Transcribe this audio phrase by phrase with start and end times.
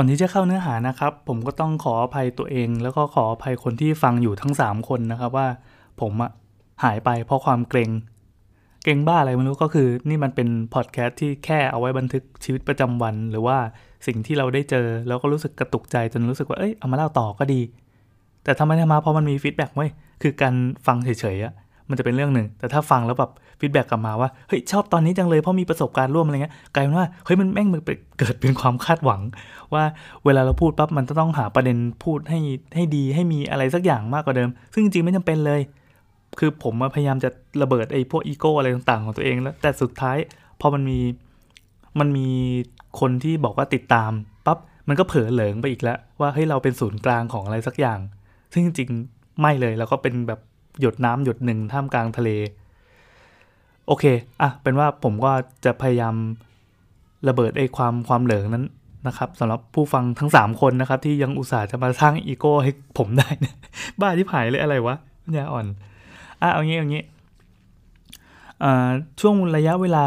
[0.00, 5.46] ก่อนที่จะเข้าเนื้อหานะครับ ผมก็ต้องขออภัยตัวเอง แล้วก็ขออภัยคนที่ฟังอยู่ทั้ง 3 คนนะครับว่า
[6.00, 6.30] ผมอะ
[6.84, 7.90] หายไปเพราะความเกรง
[8.84, 13.56] เกรงบ้าอะไรไม่รู้ก็คือนี่มันเป็นพอดแคสต์ที่แค่เอาไว้บันทึกชีวิตประจำวัน หรือว่า
[14.06, 17.60] สิ่งที่เราได้เจอ แล้วก็รู้สึกกระตุกใจจนรู้สึกว่าเอ้ยเอามาเล่าต่อก็ดี
[18.44, 19.90] แต่ทำไมทำมาพอมันมี feedback เว้ย
[20.22, 20.54] คือการ
[20.86, 21.54] ฟังเฉยๆอะ
[21.90, 23.30] มันจะเป็นเรื่องหนึ่ง แต่ถ้าฟังแล้วแบบ
[23.60, 27.80] feedback กลับมาว่าเฮ้ยชอบตอนนี้จังเลยเพราะมีประสบการณ์ร่วมอะไรเงี้ยกลายเป็นว่าเฮ้ยมันแม่งมัน
[28.18, 29.20] เกิดเป็นความคาดหวัง
[29.74, 29.84] ว่า
[30.24, 32.40] เวลาเราพูดปั๊บมันจะต้องหาประเด็นพูดให้
[32.74, 35.60] ให้ดีให้มีอะไรสักอย่างมากกว่าเดิม ซึ่งจริงๆไม่จำเป็นเลย
[36.38, 37.30] คือผมพยายามจะ
[37.62, 40.16] ระเบิดไอ้พวกอีโก้อะไรต่างๆของตัวเองแล้วแต่สุดท้าย
[40.60, 40.98] พอมันมี
[42.00, 42.28] มันมี
[43.00, 44.10] คนที่บอกว่าติดตาม
[44.46, 44.58] ปั๊บ
[44.88, 47.98] มันก็เผลอเหลิงไปอีกแล้วว่าเฮ้ยเราเป็นศูนย์กลางของอะไรสักอย่าง
[48.52, 50.40] ซึ่งจริงๆไม่เลยแล้วก็เป็นแบบ
[50.80, 52.30] หยดน้ำหยดหนึ่งท่ามกลางทะเล
[53.86, 54.04] โอเค
[54.40, 55.32] อะเป็นว่าผมก็
[55.64, 56.14] จะพยายาม
[57.28, 58.66] ระเบิดไอ้ความความเหลิงนั้น
[59.06, 63.54] นะครับสำหรับผู้ฟังทั้ง 3 คนนะครับ ที่ยังอุตส่าห์จะมาสร้างอีโก้ให้ผมได้นะ
[64.00, 65.66] บ้าที่ผายเลยอะไรวะปัญญาอ่อน
[66.40, 67.04] อะเอางี้เอางี้
[69.20, 70.06] ช่วงระยะเวลา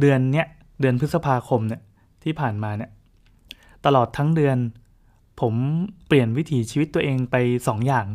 [0.00, 0.46] เดือนเนี้ย
[0.80, 1.82] เดือนพฤษภาคมเนี่ย
[2.24, 2.90] ที่ผ่านมาเนี่ย
[3.84, 4.56] ตลอดทั้งเดือน
[5.40, 5.54] ผม
[6.06, 8.06] เปลี่ยนวิถีชีวิตตัวเองไป 2อย่าง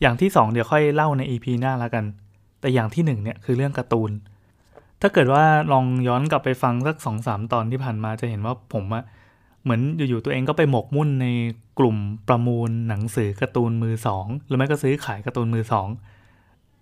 [0.00, 2.04] อย่างที่ 2 เดี๋ยวค่อยเล่าใน EP หน้าแล้วกัน
[2.60, 4.10] แต่อย่างที่ 1 เนี่ยคือเรื่องการ์ตูน
[5.00, 9.04] ถ้าเกิดว่าลองย้อนกลับไปฟังสักสองสามตอนที่ผ่านมาจะเห็นว่าผมอะ
[9.62, 11.26] เหมือนอยู่ๆตัวเองก็ไปหมกมุ่นใน
[11.78, 11.96] กลุ่ม
[12.28, 15.88] ประมูลหนังสือการ์ตูนมือสองหรือไม่ก็ซื้อขายการ์ตูนมือสอง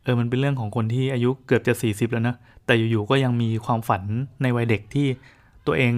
[0.02, 4.02] เออมันเป็นเรื่องของคนที่อายุเกือบจะ 40 แล้วนะแต่อยู่ๆก็ยังมีความฝัน
[4.42, 5.06] ในวัยเด็กที่
[5.66, 5.92] ตัวเอง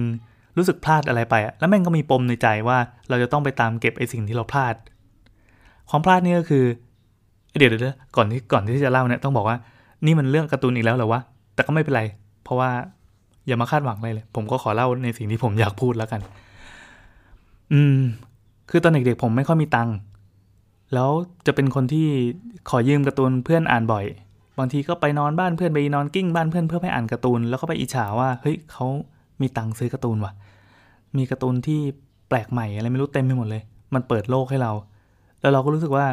[0.57, 2.77] รู้สึกพลาดอะไรไปอะแล้วแม่งก็มีปมในใจว่า
[3.09, 4.75] เราจะต้องไปตามเก็บไอ้สิ่งที่เราพลาด
[5.89, 6.65] ความพลาดนี่ก็คือ
[7.57, 9.57] เดี๋ยวเดี๋ยวก่อนที่ก่อนที่จะเล่าเนี่ยต้องบอกว่า
[10.05, 11.21] นี่มันเรื่องการ์ตูนอีกแล้วเหรอวะ
[11.53, 12.03] แต่ก็ไม่เป็นไร
[12.43, 12.69] เพราะว่า
[13.47, 16.21] อย่ามาคาดหวังอะไรเลย ผมก็ขอเล่าในสิ่งที่ผมอยากพูดแล้วกัน
[17.73, 17.99] อืม
[18.69, 19.95] คือตอนเด็กๆผมไม่ค่อยมีตังค์
[20.93, 21.09] แล้ว
[21.45, 22.07] จะเป็นคนที่
[22.69, 24.05] ขอยืมการ์ตูนเพื่อนอ่านบ่อย
[24.59, 28.85] บางทีก็ไปนอนบ้านเพื่อนไปนอนกิ้งบ้านเพื่อนเพื่อให้อ่านการ์ตูน แล้วก็ไปอิจฉาว่าเฮ้ยเขา
[29.41, 30.33] มีตังค์ซื้อการ์ตูนว่ะ
[31.17, 31.79] มีการ์ตูนที่
[32.29, 33.61] แปลกใหม่อะไรไม่รู้เต็มไปหมดเลย
[33.93, 34.71] มันเปิดโลกให้เรา
[35.41, 36.05] แล้วเราก็รู้สึกว่า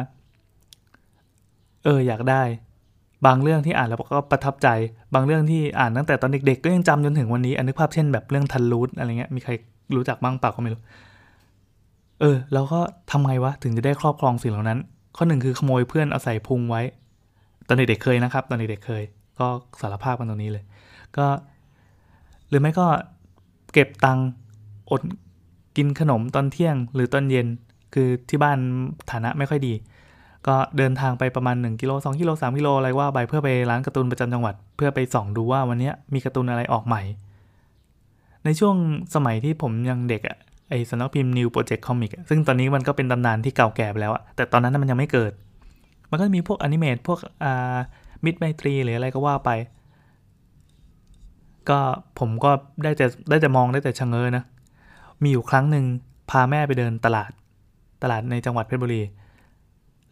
[1.85, 2.43] เอออยากได้
[3.25, 4.67] บางเรื่องที่อ่านแล้วก็ประทับใจ
[5.13, 9.51] บางเรื่องที่อ่านตั้งแต่ตอนเด็กๆ ก็ยังจำจนถึงวันนี้อันนึกภาพเช่นแบบเรื่องทันรูทอะไรเงี้ยมีใคร
[9.95, 10.81] รู้จักบ้างปากก็ไม่รู้
[12.19, 12.79] เออ แล้วก็
[13.11, 14.79] ทำไงวะถึงจะได้ครอบครองสิ่งเหล่านั้น
[15.15, 16.81] ข้อหนึ่งคือขโมยเพื่อนเอาใส่พุงไว้
[17.67, 19.03] ตอนเด็กๆเคยนะครับ ตอนเด็กๆเคย
[19.39, 19.47] ก็
[19.81, 20.63] สารภาพกันตรงนี้เลย
[21.17, 21.25] ก็
[22.49, 22.87] หรือไม่ก็
[23.73, 24.27] เก็บตังค์
[24.91, 25.01] อด
[25.77, 27.47] กินขนมตอนเที่ยงหรือตอนเย็น
[27.93, 28.57] คือที่บ้าน
[29.11, 29.73] ฐานะไม่ค่อยดี
[30.47, 37.01] ก็เดินทางไปประมาณ 1กิโล2กิโล3กิโลอะไรว่าไปเพื่อไปร้านการ์ตูนประจำจังหวัด เพื่อไปส่องดูว่าวันนี้มีการ์ตูนอะไรออกใหม่
[38.45, 38.75] ในช่วง
[39.15, 40.37] สมัยที่ผมยังเด็กอะ
[40.69, 45.31] ไอสำนักพิมพ์ New Project Comic ซึ่งตอนนี้มันก็เป็นตำนานที่เก่าแก่ไปแล้วอะแต่ตอนนั้นมันยังไม่เกิด
[46.11, 47.77] มันก็มีพวก Animate พวกอ่า
[48.25, 49.49] มิตรไมตรีหรืออะไรก็ว่าไป
[51.69, 51.79] ก็
[52.19, 52.51] ผมก็
[52.83, 54.43] ได้แต่ได้แต่มองได้แต่ชะเง้อนะ
[55.23, 55.85] มีอยู่ครั้งหนึ่ง
[56.29, 57.31] พาแม่ไปเดินตลาด
[58.03, 59.01] ตลาดในจังหวัดเพชรบุรี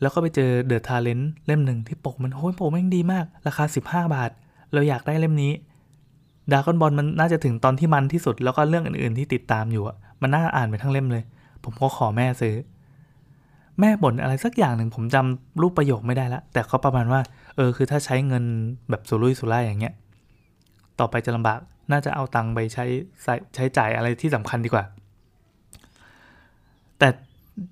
[0.03, 4.31] แล้วก็ไปเจอ The Talent เล่มหนึ่งที่ปกมันโอ้ยปกแม่งดีมาก ราคา 15 บาท
[4.73, 5.51] เราอยากได้เล่มนี้
[6.51, 11.23] ดราก้อนบอลมันน่าจะถึงตอนที่มันที่สุดแล้วก็เรื่องอื่นๆที่ติดตามอยู่อะมันน่าอ่านไปทั้งเล่มเลย
[11.63, 12.55] ผมก็ขอแม่ซื้อ
[13.79, 17.21] แม่บ่นอะไรสักอย่างหนึ่งผมจำรูปประโยคไม่ได้ละแต่เขาประมาณว่า
[17.55, 18.43] เออคือถ้าใช้เงิน
[18.89, 19.93] แบบสุรุ่ยสุร่ายอย่างเงี้ย
[20.99, 21.59] ต่อไปจะลำบาก
[21.91, 22.85] น่าจะเอาตังค์ไปใช้
[23.55, 24.83] ใช้จ่ายอะไรที่สำคัญดีกว่า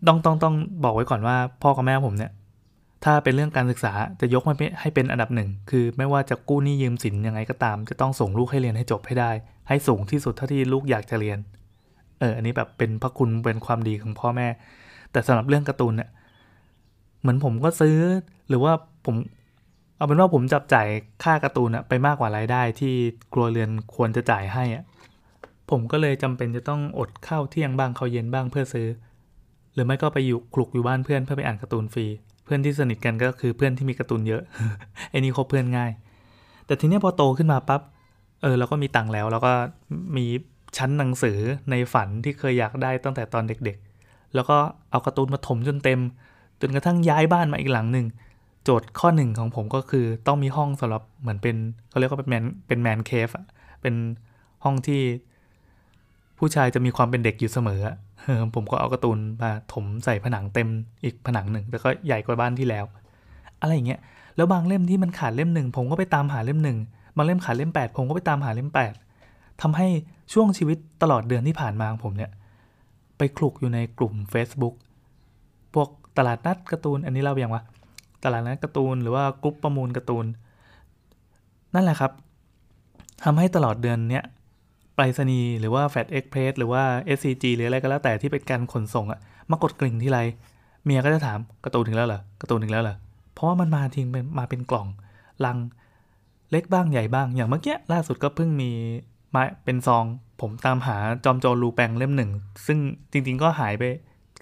[0.08, 2.32] ต้องต้องต้องบอกไว้ก่อนว่าพ่อกับแม่ผมเนี่ย
[3.06, 9.32] ถ้าเป็นเรื่องการศึกษาจะยกมาให้เป็นอันดับหนึ่ง คือไม่ว่าจะกู้หนี้ยืมสินยังไงก็ตาม จะต้องส่งลูกให้เรียนให้จบให้ได้
[9.68, 11.40] ให้สูงที่สุดเท่าที่ลูกอยากจะเรียน
[12.20, 14.48] เออ อันนี้แบบเป็นพระคุณเป็นความดีของพ่อแม่
[15.12, 16.10] แต่สำหรับเรื่องการ์ตูนเนี่ย
[17.22, 17.98] เหมือนผมก็ซื้อ
[18.50, 18.74] หรือว่า
[19.06, 19.16] ผม
[19.98, 20.88] เอาเป็นว่าผมจับจ่าย
[21.24, 22.94] ค่าการ์ตูนอะไปมากกว่ารายได้ที่
[23.34, 24.84] ครัวเรือนควรจะจ่ายให้อะ
[25.70, 28.88] ผมก็เลยจำเป็นจะต้องอดข้าวเที่ยงบ้างข้าวเย็นบ้างเพื่อซื้อ
[29.74, 32.06] หรือไม่ก็ไปอยู่คลุกอยู่บ้านเพื่อนเพื่อไปอ่านการ์ตูนฟรี
[32.44, 34.42] เพื่อนที่สนิทกันก็คือเพื่อนที่มีการ์ตูนเยอะ
[35.10, 35.92] ไอ้นี่คบเพื่อนง่าย
[36.66, 37.82] แต่ทีนี้พอโตขึ้นมาปับ๊บ
[38.42, 39.52] เออเราก็มีตังค์แล้วแล้วก็
[40.18, 40.26] มี
[40.78, 41.38] ชั้นหนังสือ
[41.72, 44.58] ในฝันที่เคยอยากได้ตั้งแต่ตอนเด็กๆ แล้วก็
[44.92, 46.00] เอาการ์ตูนมาถมจนเต็ม
[46.62, 48.08] จนกระทั่งย้ายบ้านมาอีกหลังหนึ่ง
[48.64, 51.56] โจทย์ข้อหนึ่งของผมก็คือต้องมีห้องสำหรับเหมือนเป็น
[51.90, 53.46] เขาเรียกว่าเป็นแมนเป็นแมนเคฟอะ
[53.82, 53.96] เป็น
[54.64, 55.02] ห้องที่
[56.38, 57.82] ผู้ชายจะมีความเป็นเด็กอยู่เสมอ
[58.56, 60.70] ผมก็เอาการ์ตูนมาถมใส่ผนังเต็ม
[61.04, 62.86] อีกผนังหนึ่งแล้วก็ใหญ่กว่าบ้านที่แล้ว
[63.62, 64.00] อะไรอย่างเงี้ย
[64.36, 66.78] แล้วบางเล่มที่มันขาดเล่มหนึ่งผมก็ไปตามหาเล่มหนึ่ง
[67.16, 68.70] บางเล่มขาดเล่ม 8 ผมก็ไปตามหาเล่ม
[69.16, 69.88] 8ทำให้
[70.34, 72.32] ช่วงชีวิตตลอดเดือนที่ผ่านมาของผมเนี่ย
[73.18, 74.76] ไปคลุกอยู่ในกลุ่ม Facebook
[75.74, 77.64] พวกตลาดนัดการ์ตูน อันนี้เล่าอย่างวะ
[78.24, 80.26] ตลาดนัดการ์ตูนหรือว่ากลุ่มประมูลการ์ตูน
[81.76, 82.12] นั่นแหละครับ
[83.24, 84.24] ทำให้ตลอดเดือนเนี้ย
[85.02, 86.84] ไปรษณีย์หรือว่าแฟดเอ็กเพรสหรือว่า
[87.18, 89.20] SCG หรืออะไรก็แล้วแต่ที่เป็นการขนส่งอะ
[89.52, 90.20] มากดกริ่งที่ไร
[90.86, 92.96] เมียก็จะถามกร์ตูนถึงแล้วเหรอกร์ตูนถึงแล้วเหรอ
[93.34, 94.88] เพราะว่ามันมาทิ้งเป็นมาเป็นกล่อง
[95.46, 95.58] ลัง
[96.52, 98.72] เล็กบ้างใหญ่บ้างอย่างเมื่อกี้ล่าสุดก็เพิ่งมี
[99.36, 100.04] มาเป็นซอง
[100.42, 102.32] ผมตามหาจอมโจรรูแปงเล่มหนึ่ง
[102.68, 102.78] ซึ่ง
[103.12, 103.84] จริงๆก็หายไป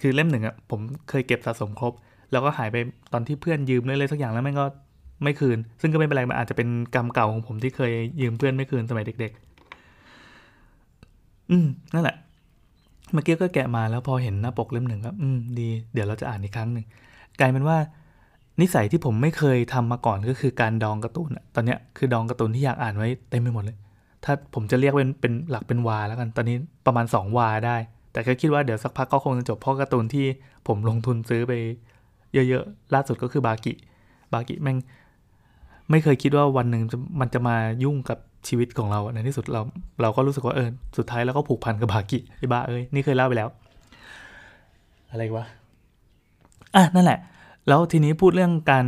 [0.00, 1.92] คือเล่มหนึ่งอะผมเคยเก็บสะสมครบ
[2.32, 2.76] แล้วก็หายไป
[3.12, 4.66] ตอนที่เพื่อนยืมเลยเลยสักอย่างแล้วแม่งก็
[5.24, 9.49] ไม่คืน ซึ่งก็ไม่เป็นไรมันอาจจะเป็นกรรมเก่าของผมที่เคยยืมเพื่อนไม่คืนสมัยเด็กๆ
[11.50, 12.16] อืมนั่นแหละ
[13.12, 16.84] เมื่อกี้ก็แกะมาแล้วพอเห็นหน้าปกเล่มหนึ่งก็อืมดี เดี๋ยวเราจะอ่านอีกครั้งหนึ่ง
[17.40, 17.78] กลายเป็นว่า
[18.60, 23.76] นิสัยที่ผมไม่เคยทำมาก่อนก็คือการดองการ์ตูนตอนเนี้ยคือดองการ์ตูนที่อยากอ่านไว้เต็มไปหมดเลย
[24.24, 26.56] ถ้าผมจะเรียกเป็นเป็นหลักเป็นวาแล้วกัน ตอนนี้
[26.86, 27.76] ประมาณ 2 วาได้
[28.12, 30.26] แต่ก็คิดว่าเดี๋ยวสักพักก็คงจะจบเพราะการ์ตูนที่
[30.66, 31.52] ผมลงทุนซื้อไป
[32.34, 33.72] เยอะๆล่าสุดก็คือบากิ
[34.32, 34.78] บากิแม่ง
[35.90, 36.82] ไม่เคยคิดว่าวันหนึ่ง
[37.20, 39.60] มันจะมายุ่งกับ ชีวิตของเราในที่สุดเรา
[40.02, 43.48] เราก็รู้สึกว่าเออสุดท้ายเราก็ผูกพันกับบากิไอ้บ้าเอ้ยนี่เคยเล่าไปแล้ว
[45.10, 45.46] อะไรวะ
[46.76, 47.18] อะนั่นแหละ
[47.68, 48.86] แล้วทีนี้พูดเรื่องการ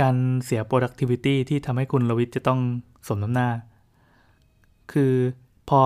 [0.00, 2.60] การเสีย productivity ที่ทำให้คุณลวิทจะต้อง
[3.08, 3.48] สมน้ำหน้า
[4.92, 5.12] คือ
[5.68, 5.80] พอ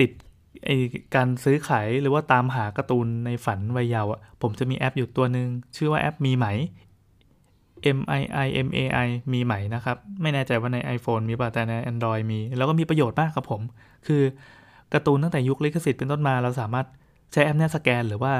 [0.00, 0.10] ติด
[0.64, 0.70] ไอ
[1.14, 6.46] การซื้อขายหรือว่าตามหาการ์ตูนในฝันวัยเยาว์อะผมจะมีแอปอยู่ตัวหนึ่งชื่อว่าแอปมีไหม
[7.96, 13.62] M I I M A I มีไหมนะครับ ไม่แน่ใจว่าใน iPhone มีป่ะแต่ใน Android มี แล้วก็มีประโยชน์มากครับผม
[14.06, 14.22] คือ
[14.92, 16.86] การ์ตูนตั้งแต่ยุคลิขสิทธิ์เป็นต้นมาเราสามารถ
[17.32, 18.32] ใช้แอปนี้สแกน หรือว่า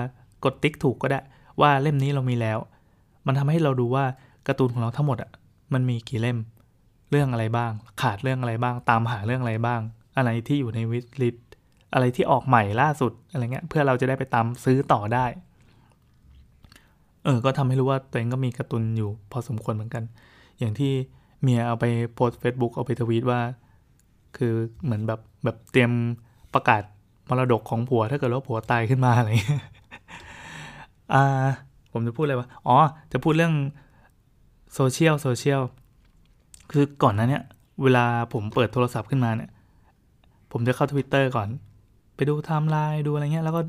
[0.44, 1.20] กดติ๊กถูกก็ได้
[1.60, 2.58] ว่าเล่มนี้เรามีแล้ว
[3.26, 4.04] มันทำให้เราดูว่า
[4.46, 5.30] การ์ตูนของเราทั้งหมดอะ
[5.72, 6.38] มันมีกี่เล่ม
[7.10, 7.72] เรื่องอะไรบ้าง
[8.02, 9.80] ขาดเรื่องอะไรบ้าง ตามหาเรื่องอะไรบ้าง
[10.16, 11.36] อะไรที่อยู่ใน wishlist
[11.94, 15.26] อะไรที่ออกใหม่ล่าสุดอะไรเงี้ยเพื่อเราจะได้ไปตามซื้อต่อได้
[17.24, 20.04] เออ ก็ทำให้รู้ว่าตัวเองก็มีการ์ตูนอยู่พอสมควรเหมือนกัน
[20.58, 20.92] อย่างที่
[21.42, 21.84] เมียเอาไป
[22.14, 23.40] โพสต์เฟซบุ๊กเอาไปทวีตว่า
[24.36, 24.52] คือ
[24.84, 25.90] เหมือนแบบแบบเตรียม
[26.54, 26.82] ประกาศ
[27.28, 29.28] มรดกของผัว ถ้าเกิดว่าผัวตายขึ้นมาอะไร
[31.14, 31.24] อ่า
[31.92, 32.76] ผมจะพูดอะไรวะ อ๋อ
[33.12, 33.54] จะพูดเรื่อง
[34.74, 35.62] โซเชียลโซเชียล
[36.72, 37.44] คือก่อนนั้นเนี่ย
[37.82, 39.50] เวลาผมเปิดโทรศัพท์ขึ้นมาเนี่ย
[40.52, 41.48] ผมจะเข้าทวิตเตอร์ก่อน
[42.14, 43.60] ไปดูไทม์ไลน์ดูอะไรเงี้ย แล้วก็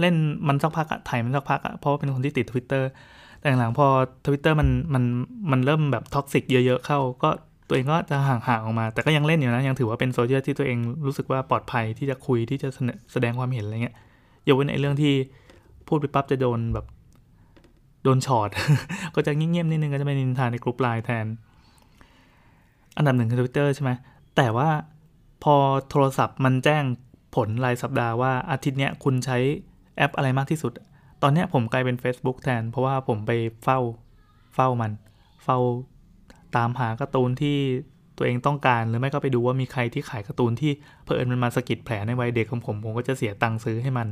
[0.00, 0.14] เล่น
[0.48, 2.84] มันสักพักอะถ่ายมันสักพักอะเพราะว่าเป็นคนที่ติด Twitter
[3.40, 3.86] แต่หลังพอ
[4.26, 5.04] ทวิตเตอร์มันมัน
[5.50, 7.30] มันเริ่มแบบ toxic เยอะๆ เข้า ก็
[7.68, 12.68] ตัวเองก็จะห่างๆออกมา แต่ก็ยังเล่นอยู่นะ ยังถือว่าเป็นโซเชียลที่ตัวเองรู้สึกว่าปลอดภัยที่จะคุยที่จะ
[13.12, 13.96] แสดงความเห็นอะไรเงี้ย
[14.48, 15.14] ยกเว้นในเรื่องที่
[15.88, 16.86] พูดไปปั๊บจะโดนแบบ
[18.02, 18.50] โดนช็อต
[19.14, 21.26] ก็จะเงียบๆนิดนึงก็จะไปนินทาในกลุ่มไลน์แทน
[22.96, 23.90] อันดับหนึ่งคือทวิตเตอร์ใช่ไหม
[24.36, 24.68] แต่ว่า
[25.42, 25.54] พอ
[25.90, 26.84] โทรศัพท์มันแจ้ง
[27.34, 29.38] ผลรายสัปดาห์ว่าอาทิตย์เนี้ยคุณใช้
[29.96, 30.72] แอปอะไรมากที่สุด
[31.22, 33.32] ตอนนี้ผมกลายเป็น Facebook แทน เพราะว่าผมไป
[33.64, 33.78] เฝ้า
[34.54, 34.92] เฝ้ามัน
[35.44, 35.58] เฝ้า
[36.56, 37.56] ตามหาการ์ตูนที่
[38.16, 40.72] ตัวเองต้องการหรือไม่ก็ไปดูว่ามีใครที่ขายการ์ตูนที่
[41.04, 44.08] เพอเอิญมันมาสกิดแผลในวัยเด็กของผมผมก็จะเสียตังค์ซื้อให้มัน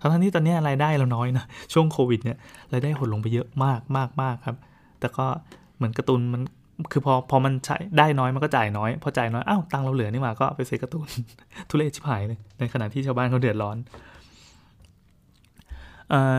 [0.00, 2.38] ทั้งที่ตอนนี้รายได้เราน้อยนะช่วงโควิดเนี่ย
[2.72, 4.56] รายได้หดลงไปเยอะมากมากมากครับ
[5.00, 5.26] แต่ก็
[5.76, 6.42] เหมือนการ์ตูนมัน
[6.92, 11.08] คือพอพอมันใช้ได้น้อยมันก็จ่ายน้อยพอจ่ายน้อยอ้าวตังค์เราเหลือนี่มาก็ไปซื้อการ์ตูน
[11.68, 13.76] ทุเรศชิบหายเลยในขณะที่ชาวบ้านเขาเดือดร้อน
[16.10, 16.36] เอ่อ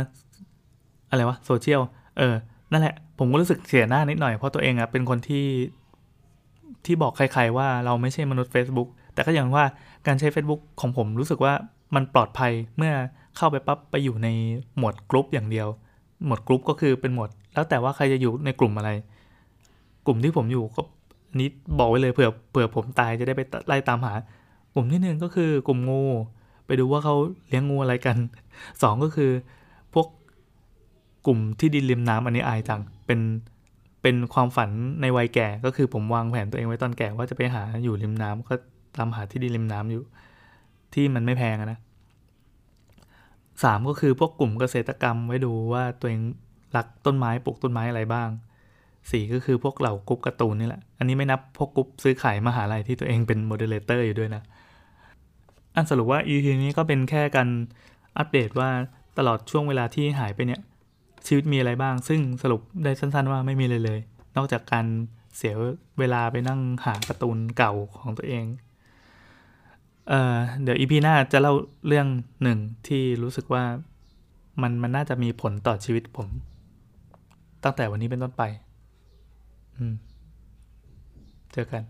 [1.09, 1.81] อะไรวะโซเชียล
[2.17, 2.35] เออ
[2.71, 5.45] นั่นแหละ ผมก็รู้สึกเสียหน้านิดหน่อยเพราะตัวเองอะเป็นคนที่
[6.85, 9.63] ที่บอกใครๆว่าเราไม่ใช่มนุษย์ Facebook แต่ก็อย่างว่า
[10.07, 11.53] การใช้ Facebook ของผมรู้สึกว่า
[11.95, 12.93] มันปลอดภัยเมื่อ
[13.37, 14.27] เข้าไปปั๊บไปอยู่ใน
[14.77, 15.67] หมวดกลุ่มอย่างเดียว
[16.25, 18.89] หมวดกลุ่มก็คือเป็นหมวด แล้วแต่ว่าใครจะอยู่ในกลุ่มอะไร
[20.05, 20.81] กลุ่มที่ผมอยู่ก็
[21.39, 21.49] นี้
[21.79, 24.13] บอกไว้เลยเผื่อเผื่อผมตายจะได้ไปไล่ตามหา
[24.73, 26.03] กลุ่มที่หนึ่งก็คือกลุ่มงู
[26.69, 27.15] ไปดูว่าเขา
[27.47, 28.17] เลี้ยงงูอะไรกัน
[28.81, 29.31] สองก็คือ
[29.93, 30.07] พวก
[31.25, 33.19] กลุ่มที่ดินริมน้ำอันนี้อายจังเป็น
[34.01, 34.69] เป็นความฝัน
[35.01, 38.53] ในวัยแก่ ก็คือผมวางแผนตัวเองไว้ตอนแก่ว่าจะไปหาอยู่ริมน้ำก็
[38.97, 40.03] ตามหาที่ดินริมน้ำอยู่
[40.93, 41.79] ที่มันไม่แพงนะ
[43.63, 46.21] สามก็คือพวกกลุ่มเกษตรกรรมไว้ดูว่าตัวเอง
[46.75, 48.29] รักต้นไม้ปลูกต้นไม้อะไรบ้าง
[49.11, 54.43] สี่ก็คือพวกเหล่ากรุ๊ปการ์ตูนนี่แหละ อันนี้ไม่นับพวกกรุ๊ปซื้อขายมหาลัยที่ตัวเองเป็น moderator อยู่ด้วยนะ
[55.75, 57.49] อันสรุปว่า EP นี้ก็เป็นแค่การ
[58.17, 58.69] อัปเดตว่า
[59.17, 60.61] ตลอดช่วงเวลาที่หายไปเนี่ย
[61.27, 63.99] ชีวิตมีอะไรบ้าง ซึ่งสรุปได้สั้นๆว่าไม่มีเลยเลย
[64.35, 64.85] นอกจากการ
[65.37, 65.53] เสีย
[65.99, 68.45] เวลาไปนั่งหาการ์ตูนเก่าของตัวเอง
[70.09, 71.53] เอ่อเดี๋ยวอีพีหน้าจะเล่า
[71.87, 72.07] เรื่อง
[72.43, 73.63] หนึ่งที่รู้สึกว่า
[74.61, 76.27] มันมันน่าจะมีผลต่อชีวิตผม
[77.63, 78.43] ตั้งแต่วันนี้เป็นต้นไป
[79.77, 79.93] อืม
[81.53, 81.83] เจอกัน